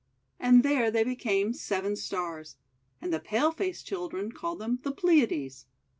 [0.39, 2.55] And there they became Seven Stars;
[2.99, 5.67] and the Paleface Children call them the Pleiades.